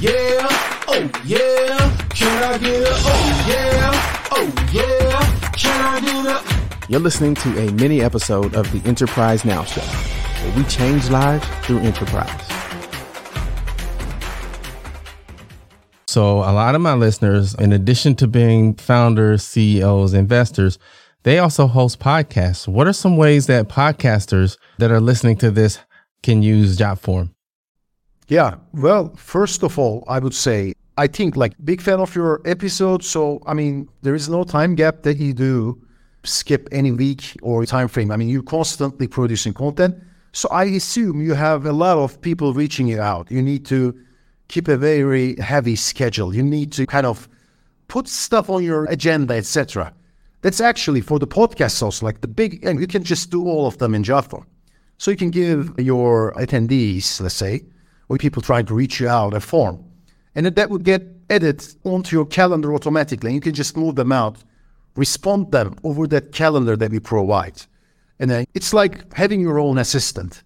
Yeah, 0.00 0.46
oh 0.86 1.10
yeah, 1.24 1.96
can 2.10 2.42
I 2.44 2.58
get 2.58 2.82
a 2.82 2.92
oh 2.92 3.44
yeah, 3.48 4.28
oh 4.30 4.68
yeah, 4.72 5.50
can 5.52 5.80
I 5.84 6.00
get 6.00 6.26
a 6.26 6.86
You're 6.88 7.00
listening 7.00 7.34
to 7.36 7.58
a 7.58 7.72
mini 7.72 8.00
episode 8.00 8.54
of 8.54 8.70
the 8.70 8.86
Enterprise 8.88 9.44
Now 9.44 9.64
Show, 9.64 9.80
where 9.80 10.56
we 10.56 10.62
change 10.64 11.10
lives 11.10 11.44
through 11.62 11.80
enterprise. 11.80 12.30
So, 16.06 16.38
a 16.38 16.52
lot 16.52 16.76
of 16.76 16.80
my 16.80 16.94
listeners, 16.94 17.54
in 17.54 17.72
addition 17.72 18.14
to 18.16 18.28
being 18.28 18.74
founders, 18.74 19.42
CEOs, 19.42 20.14
investors, 20.14 20.78
they 21.24 21.40
also 21.40 21.66
host 21.66 21.98
podcasts. 21.98 22.68
What 22.68 22.86
are 22.86 22.92
some 22.92 23.16
ways 23.16 23.48
that 23.48 23.68
podcasters 23.68 24.58
that 24.78 24.92
are 24.92 25.00
listening 25.00 25.38
to 25.38 25.50
this 25.50 25.80
can 26.22 26.42
use 26.42 26.78
JotForm? 26.78 27.30
Yeah. 28.28 28.56
Well, 28.74 29.14
first 29.16 29.62
of 29.62 29.78
all, 29.78 30.04
I 30.06 30.18
would 30.18 30.34
say 30.34 30.74
I 30.98 31.06
think 31.06 31.36
like 31.36 31.54
big 31.64 31.80
fan 31.80 31.98
of 31.98 32.14
your 32.14 32.42
episode. 32.44 33.02
So 33.02 33.42
I 33.46 33.54
mean, 33.54 33.88
there 34.02 34.14
is 34.14 34.28
no 34.28 34.44
time 34.44 34.74
gap 34.74 35.02
that 35.02 35.16
you 35.16 35.32
do 35.32 35.80
skip 36.24 36.68
any 36.70 36.92
week 36.92 37.36
or 37.42 37.64
time 37.64 37.88
frame. 37.88 38.10
I 38.10 38.16
mean, 38.16 38.28
you're 38.28 38.42
constantly 38.42 39.08
producing 39.08 39.54
content. 39.54 39.96
So 40.32 40.48
I 40.50 40.64
assume 40.64 41.22
you 41.22 41.34
have 41.34 41.64
a 41.64 41.72
lot 41.72 41.96
of 41.96 42.20
people 42.20 42.52
reaching 42.52 42.86
you 42.86 43.00
out. 43.00 43.30
You 43.30 43.40
need 43.40 43.64
to 43.66 43.98
keep 44.48 44.68
a 44.68 44.76
very 44.76 45.36
heavy 45.36 45.74
schedule. 45.74 46.34
You 46.34 46.42
need 46.42 46.70
to 46.72 46.86
kind 46.86 47.06
of 47.06 47.28
put 47.88 48.08
stuff 48.08 48.50
on 48.50 48.62
your 48.62 48.84
agenda, 48.86 49.34
etc. 49.34 49.94
That's 50.42 50.60
actually 50.60 51.00
for 51.00 51.18
the 51.18 51.26
podcast 51.26 51.82
also 51.82 52.04
like 52.04 52.20
the 52.20 52.28
big 52.28 52.62
and 52.64 52.78
you 52.78 52.86
can 52.86 53.02
just 53.02 53.30
do 53.30 53.46
all 53.46 53.66
of 53.66 53.78
them 53.78 53.94
in 53.94 54.02
JotForm. 54.02 54.44
So 54.98 55.10
you 55.10 55.16
can 55.16 55.30
give 55.30 55.72
your 55.78 56.32
attendees, 56.34 57.20
let's 57.20 57.34
say, 57.34 57.62
or 58.08 58.18
people 58.18 58.42
trying 58.42 58.66
to 58.66 58.74
reach 58.74 59.00
you 59.00 59.08
out 59.08 59.34
a 59.34 59.40
form. 59.40 59.84
And 60.34 60.46
that 60.46 60.70
would 60.70 60.84
get 60.84 61.02
added 61.30 61.66
onto 61.84 62.16
your 62.16 62.26
calendar 62.26 62.74
automatically. 62.74 63.28
And 63.28 63.34
you 63.34 63.40
can 63.40 63.54
just 63.54 63.76
move 63.76 63.96
them 63.96 64.12
out, 64.12 64.38
respond 64.96 65.52
them 65.52 65.76
over 65.84 66.06
that 66.08 66.32
calendar 66.32 66.76
that 66.76 66.90
we 66.90 67.00
provide. 67.00 67.62
And 68.18 68.30
then 68.30 68.46
it's 68.54 68.72
like 68.72 69.12
having 69.14 69.40
your 69.40 69.58
own 69.58 69.78
assistant. 69.78 70.42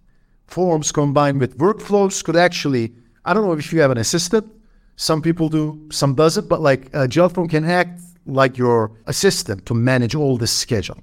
Forms 0.46 0.92
combined 0.92 1.40
with 1.40 1.58
workflows 1.58 2.22
could 2.22 2.36
actually, 2.36 2.92
I 3.24 3.32
don't 3.32 3.46
know 3.46 3.52
if 3.52 3.72
you 3.72 3.80
have 3.80 3.90
an 3.90 3.98
assistant. 3.98 4.50
Some 4.96 5.22
people 5.22 5.48
do, 5.48 5.88
some 5.90 6.14
doesn't, 6.14 6.48
but 6.48 6.60
like 6.60 6.94
uh, 6.94 7.06
JotForm 7.06 7.48
can 7.48 7.64
act 7.64 8.00
like 8.26 8.58
your 8.58 8.92
assistant 9.06 9.66
to 9.66 9.74
manage 9.74 10.14
all 10.14 10.36
this 10.36 10.52
schedule. 10.52 10.98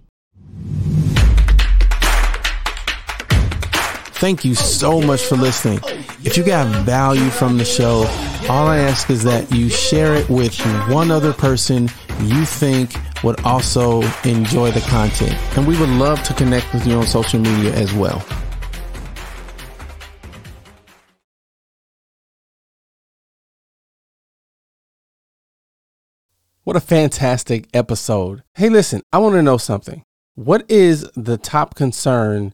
Thank 4.19 4.43
you 4.43 4.53
so 4.53 4.99
much 4.99 5.21
for 5.21 5.37
listening. 5.37 5.79
If 6.25 6.35
you 6.35 6.43
got 6.43 6.67
value 6.83 7.29
from 7.29 7.57
the 7.57 7.63
show, 7.63 7.99
all 8.49 8.67
I 8.67 8.79
ask 8.79 9.09
is 9.09 9.23
that 9.23 9.49
you 9.49 9.69
share 9.69 10.13
it 10.13 10.29
with 10.29 10.59
one 10.89 11.09
other 11.09 11.31
person 11.31 11.89
you 12.23 12.43
think 12.43 12.91
would 13.23 13.39
also 13.45 14.01
enjoy 14.25 14.71
the 14.71 14.81
content. 14.81 15.33
And 15.57 15.65
we 15.65 15.79
would 15.79 15.87
love 15.87 16.21
to 16.23 16.33
connect 16.33 16.73
with 16.73 16.85
you 16.85 16.95
on 16.95 17.07
social 17.07 17.39
media 17.39 17.73
as 17.73 17.93
well. 17.93 18.19
What 26.65 26.75
a 26.75 26.81
fantastic 26.81 27.69
episode. 27.73 28.43
Hey, 28.55 28.67
listen, 28.67 29.01
I 29.13 29.19
want 29.19 29.35
to 29.35 29.41
know 29.41 29.57
something. 29.57 30.03
What 30.35 30.69
is 30.69 31.09
the 31.15 31.37
top 31.37 31.75
concern 31.75 32.53